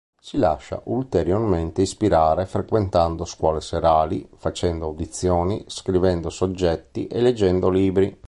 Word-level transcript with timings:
Si 0.19 0.37
lascia 0.39 0.81
ulteriormente 0.85 1.83
ispirare 1.83 2.47
frequentando 2.47 3.23
scuole 3.23 3.61
serali, 3.61 4.27
facendo 4.35 4.85
audizioni, 4.87 5.63
scrivendo 5.67 6.31
soggetti 6.31 7.05
e 7.05 7.21
leggendo 7.21 7.69
libri. 7.69 8.17